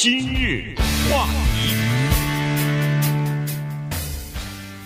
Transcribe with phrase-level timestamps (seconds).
[0.00, 0.76] 今日
[1.10, 1.74] 话题，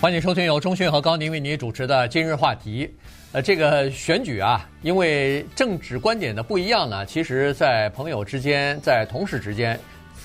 [0.01, 2.91] 欢迎收听由钟迅和高宁为您主持的今日话题。
[3.31, 9.79] 呃，这个选举啊，因为政治观点的不一样呢，其实，在朋友之间，在同事之间。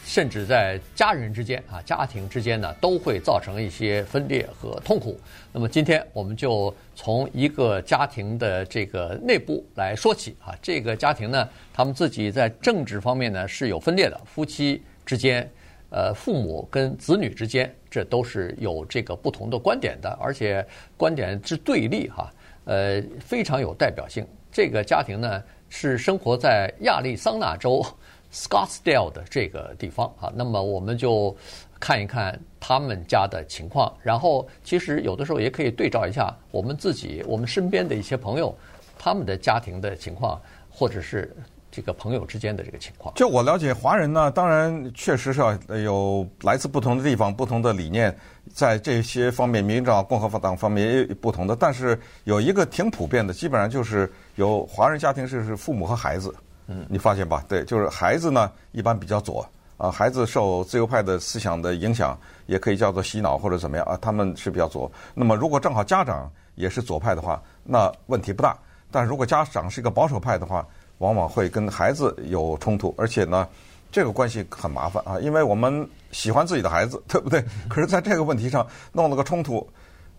[0.08, 5.20] 甚至在家人之间啊，家庭之间呢，都会造成一些分裂和痛苦。
[5.52, 10.56] 那么今天我们就从一个家庭的这个内部来说起啊。
[10.62, 15.46] 这个家庭呢，他们自己在政治方面呢是有分裂的，夫妻之间、
[15.90, 22.32] 呃，父母跟子女之间，这都是有这个不同的观点的，而且观点之对立哈，
[22.64, 24.26] 呃，非常有代表性。
[24.50, 27.84] 这个家庭呢是生活在亚利桑那州。
[28.32, 31.34] Scottsdale 的这个地方啊，那么我们就
[31.80, 38.54] 看一看他们家的情况，然后其实有的时候也可以对照一下我们自己、我们身边的一些朋友
[38.98, 41.34] 他们的家庭的情况，或者是
[41.70, 43.14] 这个朋友之间的这个情况。
[43.14, 48.14] 就我了解，华人呢，当然确实是要有来自不同的地方、不同的理念，
[48.52, 56.34] 在这些方面，民主党、共和党方面也有不同的，但是有一个挺普遍的，基本上就是有华人家庭是是父母和孩子。
[56.68, 57.42] 嗯，你发现吧？
[57.48, 59.44] 对，就是孩子呢，一般比较左
[59.78, 59.90] 啊。
[59.90, 62.16] 孩子受自由派的思想的影响，
[62.46, 63.98] 也可以叫做洗脑或者怎么样啊。
[64.00, 64.90] 他们是比较左。
[65.14, 68.54] 那么，如果正好家长也是左派的话，那问题不大。
[68.90, 70.66] 但如果家长是一个保守派的话，
[70.98, 73.48] 往往会跟孩子有冲突，而且呢，
[73.90, 77.42] 这个关系很麻烦啊，因为我们喜欢自己的孩子， 对不对？
[77.68, 79.66] 可是在这个问题上弄了个冲突。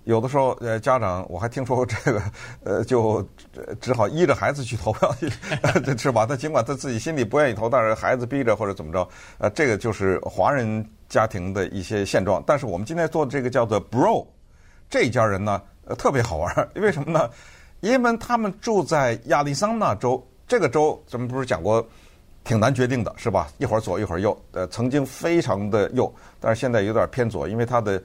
[0.09, 2.19] 有的时候，呃，家长我还听说过这个，
[2.63, 3.23] 呃，就
[3.79, 5.29] 只好依着孩子去投票去，
[5.95, 6.25] 是吧？
[6.25, 12.43] 他尽管他自己心里不愿意投，但是孩子逼着或者怎么着，呃，这个就是华人家庭的一些现状。
[12.43, 14.25] 但是我们今天做的这个叫做 Bro，
[14.89, 17.29] 这一家人呢，呃，特别好玩，为什么呢？
[17.81, 21.87] 因为他们住在亚利桑那州，这个州咱们不是讲过
[22.43, 23.47] 挺难决定的，是吧？
[23.59, 28.01] 一会儿左一会儿右，呃，曾经非常的右，但是现在有点偏左，因为他的。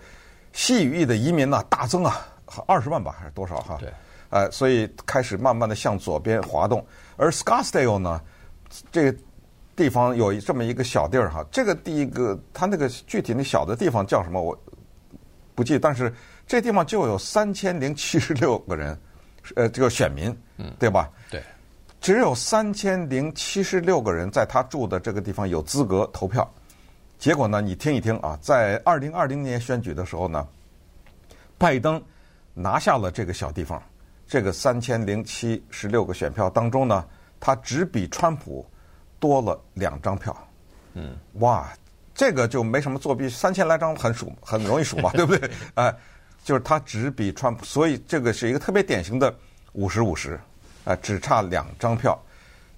[0.55, 2.27] 西语裔的移民呢大增啊，
[2.67, 3.77] 二十万吧还是多少哈？
[3.79, 3.93] 对，
[4.31, 6.83] 呃，所以开始慢慢的向左边滑动。
[7.17, 8.21] 而 Scottsdale 呢，
[8.93, 9.19] 这个
[9.75, 14.57] 地方有这么一个小地儿哈，这个第一个它那个具体那小的地方叫什么我
[15.57, 16.15] 不记，但是
[16.47, 18.97] 这地方就有三千零七十六个人，
[19.57, 21.11] 呃，这个选民，嗯，对吧？
[21.31, 21.43] 对，
[22.01, 26.49] 只有三千零七十六个人在他住的这个地方有资格投票。
[27.25, 27.63] 结果呢？
[27.63, 30.47] 你听一听啊，在二零二零年选举的时候呢，
[31.57, 31.99] 拜登
[32.53, 33.83] 拿下了这个小地方，
[34.27, 37.03] 这个三千零七十六个选票当中呢，
[37.41, 38.63] 他只比川普
[39.19, 40.37] 多了两张票。
[40.93, 41.73] 嗯，哇，
[42.15, 45.51] 这个就没什么作弊，三千来张很数，很容易数嘛， 对不对？
[45.77, 45.97] 哎，
[46.45, 49.35] 就是他只比川普，所以这个是一个特别典型的
[49.73, 50.39] 五十五十，
[50.85, 52.23] 啊，只差两张票。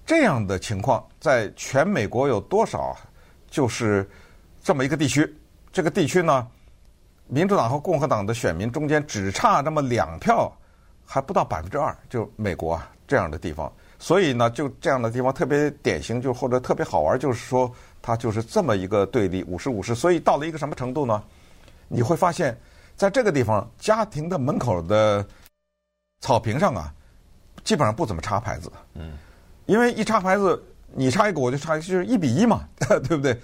[0.05, 2.97] 这样的情况在全美国有多少？
[3.51, 4.09] 就是。
[4.67, 5.33] 这么一个地区，
[5.71, 6.45] 这个地区呢，
[7.27, 10.51] 民主党和共和党的选民中间只差那么两票，
[11.05, 19.95] 还不到百分之二，就美国啊这样的地方，所以呢，就这样的地方特别典型，就或者特别好玩，就是说它就是这么一个对立，五十五十。
[19.95, 21.23] 所以到了一个什么程度呢？
[21.87, 22.53] 你会发现，
[22.97, 25.25] 在这个地方，家庭的门口的
[26.19, 26.93] 草坪上啊，
[27.63, 29.13] 基本上不怎么插牌子，嗯，
[29.65, 30.61] 因为一插牌子，
[30.93, 33.39] 你插一个我就插一个，就是一比一嘛， 对不对？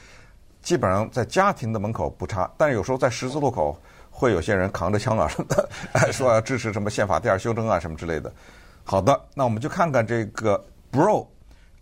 [0.63, 3.77] 基本上在家庭的门口不插，但是有时候在十字路口
[4.09, 5.69] 会有些人扛着枪啊什么的，
[6.11, 8.31] 说要支持什么宪法第二修正啊什么之类的。
[8.83, 10.59] 好的，那我们就看看这个
[10.91, 11.27] Bro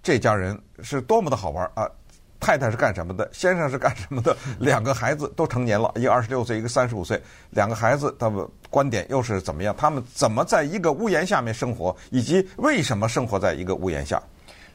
[0.04, 1.88] 这家人是多么的好玩啊！
[2.40, 3.30] 太太是干什么的？
[3.32, 4.36] 先生是干什么的？
[4.58, 7.22] 两个孩子都成年了，一个二十六岁，一个三十五岁。
[7.52, 9.76] 两个孩子他们观点又是怎么样？
[9.78, 11.96] 他们怎么在一个屋檐下面生活？
[12.10, 14.20] 以及为什么生活在一个屋檐下？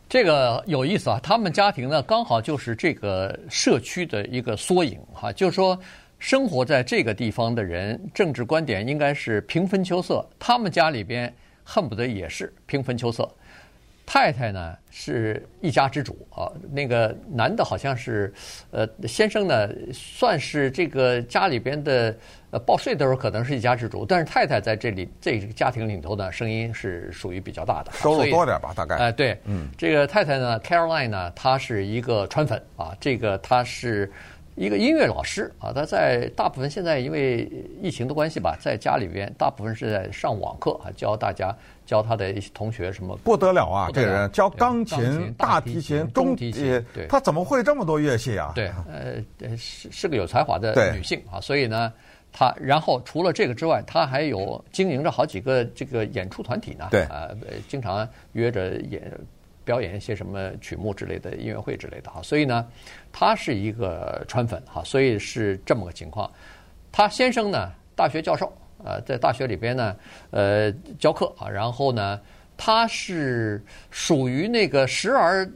[0.09, 5.79] 这个有意思啊，他们家庭呢刚好就是这个社区的一个缩影哈，就是说
[6.19, 11.33] 生活在这个地方的人，政治观点应该是平分秋色，他们家里边
[11.65, 13.29] 恨不得也是平分秋色。
[14.07, 18.33] 太太呢是一家之主啊，那个男的好像是，
[18.71, 22.17] 呃，先生呢算是这个家里边的
[22.53, 28.95] 呃报税的时候可能是一家之主，但是太太在这里这个家庭里头呢声音是属于比较大的，收入多点吧，大概。
[28.95, 34.11] 哎、呃，对，嗯，这个太太呢，Caroline 呢，她是一个川粉啊，这个她是。
[34.59, 37.47] 一个音乐老师啊，她在大部分现在因为
[37.83, 41.55] 疫情的关系吧，在家里边大部分是在上网课啊，教大家
[41.87, 43.89] 教他的一些同学什么不得了啊！
[43.95, 48.53] 这个人教钢琴、大提琴、中提琴，对，他怎么会这么多乐器啊？
[48.55, 51.91] 对，呃，是是个有才华的女性啊，所以呢，
[52.33, 57.31] 她然后除了这个之外，她还有经营着好几个这个演出团体呢，对，啊，
[57.69, 59.11] 经常约着演。
[59.67, 62.23] 表演一些什么曲目之类的音乐会之类的哈。
[62.23, 62.69] 所以呢，
[63.11, 66.31] 她是一个川粉哈，所以是这么个情况。
[66.93, 68.57] 她先生呢，大学教授，
[68.87, 69.97] 呃，在大学里边呢，
[70.31, 72.21] 呃，教课啊，然后呢，
[72.57, 75.47] 他是属于那个时而。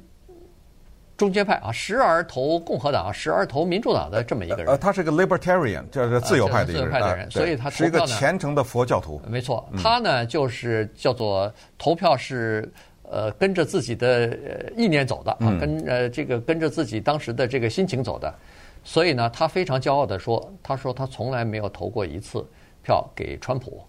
[1.16, 4.68] 中间派啊，时而投共和党，时而投民主党的这么一个人。
[4.68, 6.90] 呃，他是个 libertarian，就是自由派的一个人。
[6.90, 9.20] 自由派的人，所以他是一个虔诚的佛教徒。
[9.28, 12.66] 没错，他呢就是叫做投票是
[13.02, 14.34] 呃跟着自己的
[14.74, 18.34] 意念走的啊，跟呃这个跟着自己当时的这个心情走的。
[18.82, 22.42] 所以呢，他非常骄傲的说：“他说他从来没有投过一次
[22.90, 23.82] 票给川普。”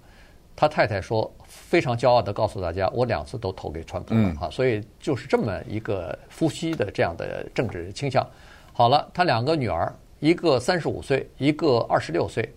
[0.56, 1.30] 他太太说。
[1.54, 8.26] 非常骄傲地告诉大家，我两次都投给川普了啊，所以就是这么一个夫妻的这样的政治倾向。
[8.72, 12.50] 好了，他两个女儿，一个三十五岁，一个二十六岁，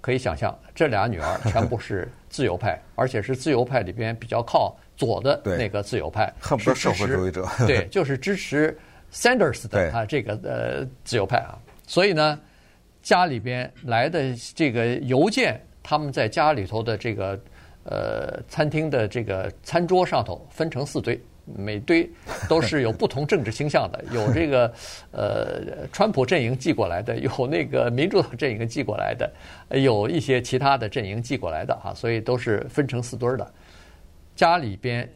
[0.00, 8.76] 可以想象，这俩女儿全部是自由派， 而且是自由派里边比较靠左的那个自由派，恨不得社会主义者，对，就是支持
[9.12, 11.58] Sanders 的啊这个呃自由派啊。
[11.86, 12.38] 所以呢，
[13.08, 17.40] 家里边来的这个邮件，他们在家里头的这个。
[17.90, 22.06] 呃，餐厅的这个餐桌上头分成四堆，每堆
[22.46, 24.70] 都是有不同政治倾向的，有这个
[25.10, 29.32] 呃川普阵营寄过来的，有那个民主党阵营寄过来的，
[29.70, 33.54] 有一些其他的阵营寄过来的哈，所以都是分成四堆的。
[34.36, 35.10] 家里边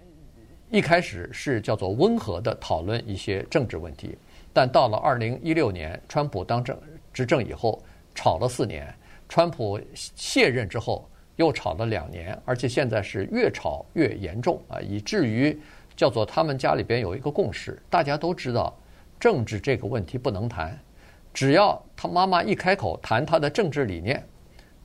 [0.71, 4.17] 一开始是叫做温和的讨论一些政治问题，
[4.51, 6.75] 但到了二零一六年，川普当政
[7.13, 7.83] 执政以后，
[8.15, 8.93] 吵了四年，
[9.29, 11.09] 川普卸任之后。
[11.37, 15.59] 又吵了两年，而且现在是越吵越严重啊，以至于
[15.97, 18.73] 叫做他们家里边有一个共识，大家都知道
[19.19, 20.79] 政治这个问题不能谈，
[21.33, 24.23] 只要他妈妈一开口谈他的政治理念，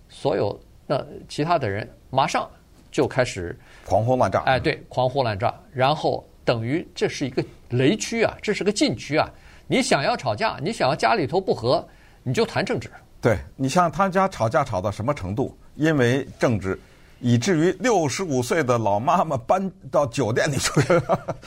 [0.07, 0.57] 所有
[0.87, 2.49] 那其他的人马上
[2.89, 4.39] 就开始狂轰乱炸。
[4.45, 9.29] 哎，对，狂轰乱炸，然后等于这是一个雷区啊，这是个禁区啊，
[9.67, 11.85] 你想要吵架，你想要家里头不和，
[12.27, 12.91] 你就谈政治。
[13.21, 15.57] 对，你像他家吵架吵到什么程度？
[15.75, 16.77] 因为政治，
[17.21, 20.69] 以至于六十五岁的老妈妈搬到酒店里去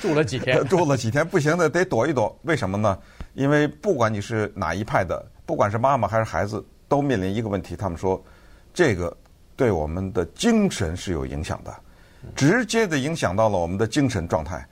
[0.00, 2.34] 住了几天， 住了几天，不行的得躲一躲。
[2.44, 2.98] 为什么呢？
[3.34, 7.76] 因为不管你是哪一派的，不管是妈妈还是孩子，都面临一个问题。
[7.76, 8.24] 他们说，
[8.72, 9.14] 这个
[9.56, 11.76] 对我们的精神是有影响的，
[12.34, 14.66] 直接的影响到了我们的精神状态，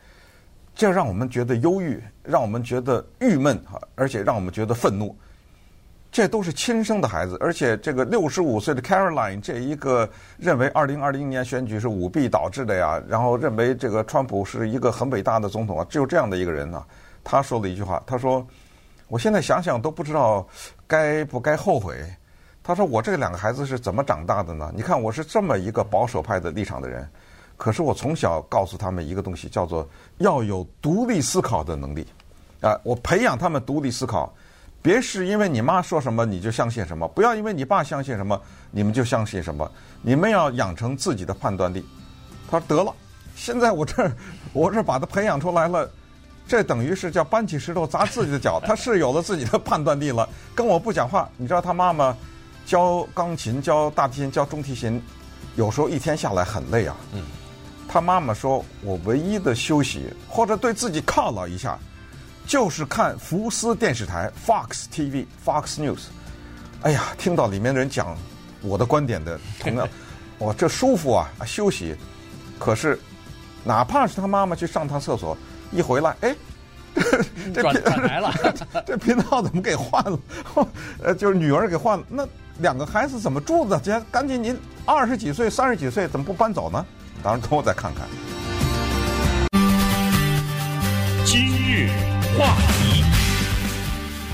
[0.75, 3.62] 这让我们觉得忧郁，让我们觉得郁闷，
[3.94, 5.14] 而且让我们觉得愤怒。
[6.18, 16.84] 这都是亲生的孩子，而且这个六十五岁的 Caroline 这一个认为二零二零年选举是舞弊导致的呀，然后认为这个川普是一个很伟大的总统啊，只有这样的一个人呢，
[17.22, 18.44] 他说了一句话，他说
[19.06, 20.44] ：“我现在想想都不知道
[20.88, 21.94] 该不该后悔。”
[22.64, 24.72] 他说：“我这两个孩子是怎么长大的呢？
[24.74, 27.08] 你看我是这么一个保守派的立场的人，
[27.56, 32.04] 可是我从小告诉他们一个东西，叫做要有独立思考的能力
[32.60, 34.34] 啊，我培养他们独立思考。”
[34.80, 38.40] 别是因为你妈说什么你就相信什么，不要因为你爸相信什么
[38.70, 39.70] 你们就相信什么，
[40.02, 41.84] 你们要养成自己的判断力。
[42.50, 42.94] 他说得了，
[43.34, 44.10] 现在我这
[44.54, 45.90] 我这把他培养出来了，
[46.46, 48.60] 这等于是叫搬起石头砸自己的脚。
[48.64, 51.28] 他是有了自己的判断力了，跟我不讲话。
[51.36, 52.16] 你知道他妈妈
[52.64, 55.02] 教钢琴、教大提琴、教中提琴，
[55.56, 56.96] 有时候一天下来很累啊。
[57.12, 57.22] 嗯，
[57.88, 61.76] 他妈妈说我唯一的休息或者对自己犒劳一下。
[62.48, 66.04] 就是看福斯电视台 Fox TV Fox News，
[66.80, 68.16] 哎呀，听到里面的人讲
[68.62, 69.87] 我的观点的，同样，
[70.38, 71.94] 我这舒服啊，休息。
[72.58, 72.99] 可是，
[73.64, 75.37] 哪怕是他妈妈去上趟厕所，
[75.70, 76.34] 一回来，哎，
[77.52, 78.32] 这转转来了，
[78.87, 80.18] 这频道怎么给换了？
[81.04, 82.04] 呃，就是女儿给换了。
[82.08, 82.26] 那
[82.61, 83.78] 两个孩子怎么住的？
[83.78, 86.84] 这，赶紧您二十几岁、三十几岁，怎么不搬走呢？
[87.23, 88.08] 当然，等我再看看。
[92.38, 93.02] 话题，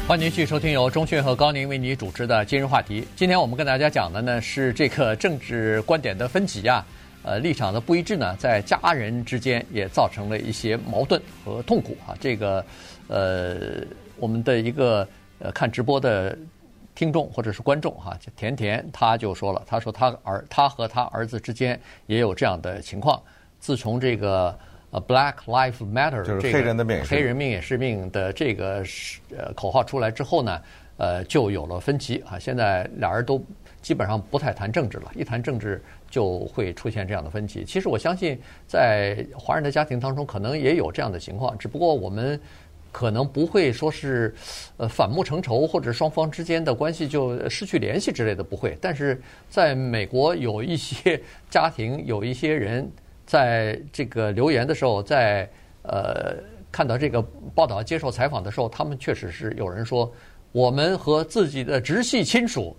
[0.06, 3.08] 欢迎您继续收听由钟讯和高宁为你主持的今日话题。
[3.16, 6.84] 今天我们跟大家讲的呢是这个政治观点的分歧啊，
[7.23, 12.12] 呃，立场的不一致呢，在家人之间也造成了一些矛盾和痛苦啊。
[12.20, 12.62] 这个
[13.08, 13.82] 呃，
[14.18, 15.08] 我们的一个
[15.38, 16.37] 呃看直播的
[16.94, 23.18] 听众或者是观众哈，甜甜他就说了，他说他儿他和他儿子之间也有这样的情况，
[23.58, 24.54] 自从这个。
[24.94, 30.62] 呃，Black Lives Matter，就是黑人的命，黑人命也是命的这个是呃口号出来之后呢，
[30.98, 32.38] 呃，就有了分歧啊。
[32.38, 33.44] 现在俩人都
[33.82, 37.64] 基本上不太谈政治了，一谈政治就会出现这样的分歧。
[37.64, 42.40] 其实我相信，在华人的家庭当中，可能也有这样的情况，只不过我们
[42.92, 44.32] 可能不会说是
[44.76, 48.78] 呃反目成仇，或者双方之间的关系就失去联系之类的，不会。
[48.80, 49.20] 但是
[49.50, 51.20] 在美国，有一些
[51.50, 52.88] 家庭，有一些人。
[53.26, 55.48] 在这个留言的时候，在
[55.82, 56.36] 呃，
[56.70, 57.22] 看到这个
[57.54, 60.12] 报道接受采访的时候，他们确实是有人说，
[60.52, 62.76] 我们和自己的直系亲属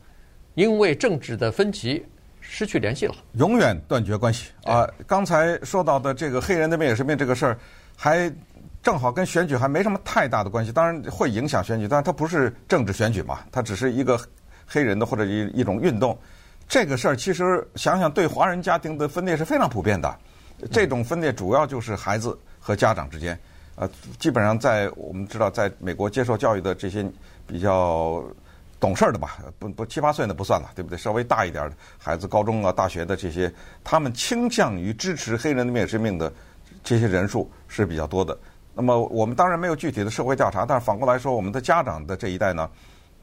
[0.53, 2.05] 因为政治的分歧
[2.39, 4.87] 失去联系了，永远断绝关系啊！
[5.07, 7.57] 刚才说到的这个黑人那边也是面这个事儿，
[7.95, 8.31] 还
[8.83, 14.19] 正好跟选举还没什么太大的关系，当然会影响选举，但是它不是政治选举嘛，它只是一个
[14.67, 16.17] 黑人的或者一一种运动。
[16.67, 20.15] 这个事儿其实想想对华人家庭的分裂是非常普遍的，
[20.71, 23.37] 这种分裂主要就是孩子和家长之间，
[23.75, 27.05] 呃，基本上在我们知道，在美国接受教育的这些
[27.45, 28.23] 比较
[28.79, 30.97] 懂事儿的吧，不不七八岁的不算了，对不对？
[30.97, 33.51] 稍微大一点的孩子，高中啊、大学的这些，
[33.83, 36.31] 他们倾向于支持黑人的灭绝命的
[36.83, 38.37] 这些人数是比较多的。
[38.73, 42.69] 那么我们当然没有具体的社会调查，但是反过来说，我们的家长的这一代呢？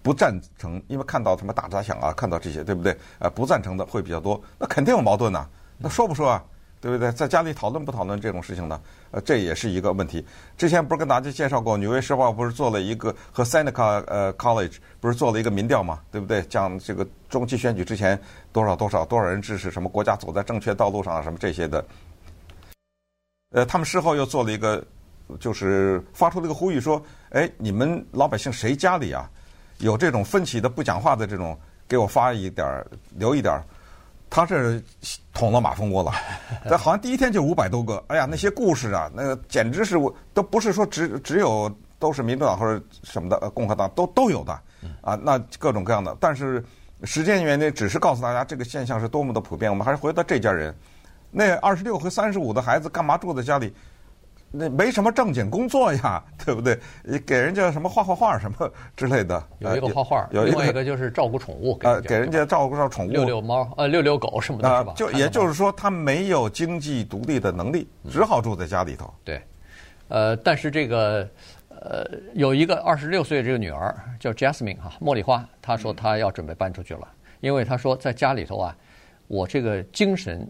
[0.02, 2.96] 不赞成，因为看到什么大杂响啊，看到这些，对不对？
[3.20, 5.46] 呃，不赞成的会比较多，那肯定有矛盾呐。
[5.78, 6.42] 那说不说啊？
[6.82, 7.12] 对不对？
[7.12, 8.80] 在家里讨论不讨论这种事情呢？
[9.12, 10.26] 呃，这也是一个问题。
[10.58, 16.00] 之前不是跟大家介绍过，《纽约时报》不是做了一个和 Seneca 呃 College 不是做了一个民调嘛？
[16.10, 16.42] 对不对？
[16.42, 18.20] 讲这个中期选举之前
[18.52, 21.84] 多少多少多少人支持什么国家走在正确道路上啊，什么这些的。
[23.52, 24.84] 呃，他们事后又做了一个，
[25.38, 29.30] 就是发出了一个呼吁说：哎，你们老百姓谁家里啊？
[29.78, 32.86] 有这种分歧的不讲话的这种，给我发一点儿，
[33.16, 33.62] 留一点儿，
[34.34, 34.82] 他是
[35.34, 36.10] 捅了马蜂窝了。
[36.64, 44.58] 他好像第一天就五百多个，哎呀，那些故事啊，那个简直是我都不是说只只有都是民主党或者什么的，共和党都都有的
[45.02, 46.16] 啊，那各种各样的。
[46.18, 46.64] 但是
[47.04, 49.70] 时间原因，只是告诉大家这个现象是多么的普遍。
[49.70, 50.74] 我们还是回到这家人，
[51.30, 53.74] 那二十六和三十五的孩子干嘛住在家里？
[54.54, 56.78] 那没什么正经工作呀，对不对？
[57.26, 59.42] 给人家什么画画画什么之类的。
[59.60, 61.78] 有一个画画，有另外一个就是照顾宠物。
[61.82, 64.92] 呃，给人家照顾照宠物，遛遛猫，呃，遛遛狗什么的，是吧？
[64.94, 69.12] 就也就是说，他没有经济独立的能力，只好住在家里头。
[69.24, 69.40] 对，
[70.08, 71.26] 呃，但是这个
[71.70, 77.08] 呃，有一个二十六岁的这个女儿叫 Jasmine 哈，茉莉花，她说她要准备搬出去了，
[77.40, 78.76] 因为她说在家里头啊，
[79.28, 80.46] 我这个精神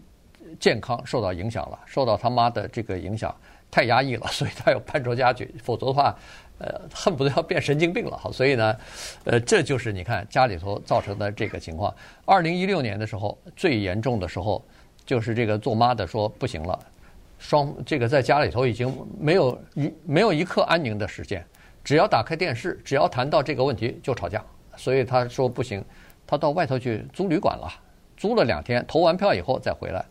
[0.59, 3.33] 健康受到影响了，受到他妈的这个影响。
[3.73, 6.15] 太压抑了， 所以他要搬出家去，否则的话，
[6.59, 8.15] 呃，恨不得要变神经病了。
[8.15, 8.77] 好，所以呢，
[9.23, 11.91] 呃，这就是你看家里头造成的这个情况。
[12.23, 14.63] 二零一六年的时候，最严重的时候，
[15.03, 16.77] 就是这个做妈的说不行了，
[17.39, 21.43] 双这个在家里头已经没有一没有一刻安宁的时间，
[21.83, 24.45] 只要打开电视，只要谈到这个问题就吵架。
[24.77, 25.83] 所以他说不行，
[26.27, 27.67] 他到外头去租旅馆了，
[28.15, 30.05] 租了两天，投完票以后再回来。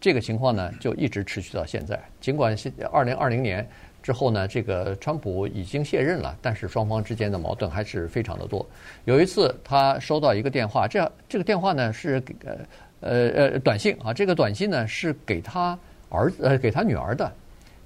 [0.00, 1.98] 这个情况呢，就一直持续到现在。
[2.20, 3.66] 尽管现二零二零年
[4.02, 8.64] 之后呢，这个川普已经卸任了，但是双方之间的矛盾还是非常的多。
[9.04, 12.56] 有一次，他收到一个电话，这这个电话呢是呃
[13.00, 15.76] 呃呃短信啊，这个短信呢是给他
[16.08, 17.32] 儿子呃给他女儿的，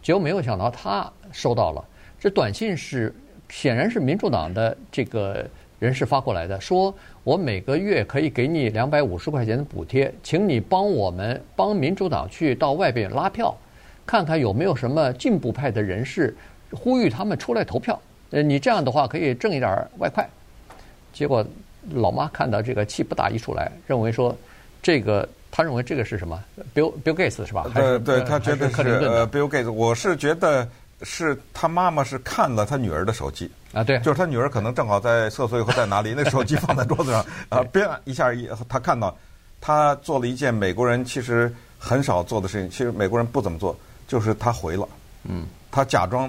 [0.03, 1.83] 结果没有想到他收到了。
[2.19, 3.15] 这短信是
[3.49, 5.49] 显然是民主党的这个
[5.81, 6.95] 人士发过来的，说。
[7.23, 13.55] 我每个月可以给你两百五十块钱的补贴，请你帮我们帮民主党去到外边拉票，
[14.07, 16.35] 看看有没有什么进步派的人士，
[16.73, 18.01] 呼吁他们出来投票。
[18.31, 20.27] 呃，你这样的话可以挣一点外快。
[21.13, 21.45] 结果
[21.91, 24.35] 老妈看到这个气不打一处来，认为说
[24.83, 26.43] 这个他认为这个是什么
[26.75, 27.71] ？Bill Bill Gates 是吧？
[27.75, 29.71] 对对，他觉得是呃 Bill Gates。
[29.71, 30.67] 我是觉得。
[31.03, 33.51] 是他妈妈是看了他女儿的手机。
[33.73, 39.17] 啊，对，就是他女儿可能正好在厕所以后在哪里， 那手机放在桌子上啊，别一下一他看到
[39.61, 43.79] 他做了一件美国人其实很少做的事情，其实美国人不怎么做，
[44.09, 44.89] 就是他回了，
[45.23, 46.29] 嗯，他假装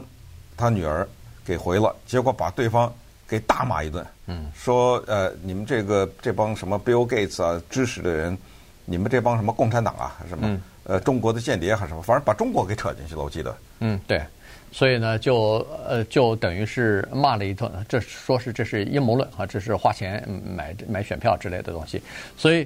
[0.56, 1.08] 他女儿
[1.44, 2.94] 给回了，结果把对方
[3.28, 8.38] 给大骂一顿，嗯，说呃你们这个这帮什么 Bill Gates 啊支持的人，
[8.86, 14.22] 你们这帮什么共产党啊什么，嗯、呃中国的间谍还是什么，反正把中国给扯进去了，我记得，嗯，对。
[14.74, 20.25] 所以呢，就呃，就等于是骂了一顿，这说是这是阴谋论啊，这是花钱
[20.56, 22.01] 买买选票之类的东西。
[22.38, 22.66] 所以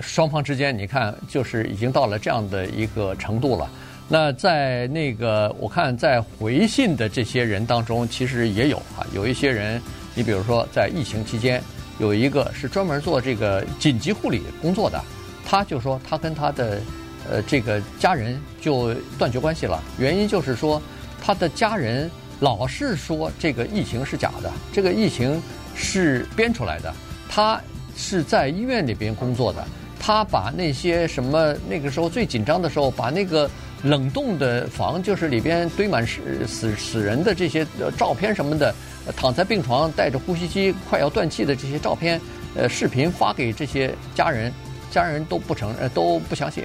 [0.00, 3.68] 双方之间，你看，就是已经到了这样的一个程度了。
[4.08, 9.82] 那在那个我看在回信的这些人当中，其实也有啊，有一些人，
[10.14, 11.60] 你比如说在疫情期间，
[11.98, 15.02] 有一个是专门做这个紧急护理工作的，
[15.44, 16.80] 他就说他跟他的
[17.28, 20.80] 呃这个家人就断绝关系了，原因就是说。
[21.22, 25.42] 他的家人老是说这个疫情是假的，这个疫情
[25.74, 26.94] 是编出来的。
[27.28, 27.60] 他
[27.96, 29.66] 是在医院里边工作的，
[29.98, 33.50] 他把那些什么那个时候最紧张的时候，把那个
[33.82, 38.74] 冷冻的房，就是里边堆满死死死人的这些照片什么的，
[39.16, 42.20] 躺在病床带着呼吸机快要断气的这些照片，
[42.54, 44.52] 呃，视频发给这些家人，
[44.90, 46.64] 家人都不承认，都不相信，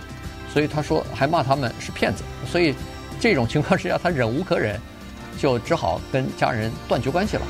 [0.54, 2.76] 所以他说还骂他们是骗子，所以。
[3.22, 4.80] 这种情况之下，他忍无可忍，
[5.38, 7.44] 就只好跟家人断绝关系了。